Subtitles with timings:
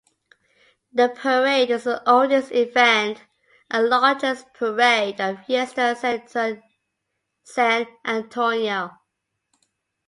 [0.91, 3.21] The parade is the oldest event
[3.69, 5.95] and largest parade of Fiesta
[7.43, 8.93] San Antonio.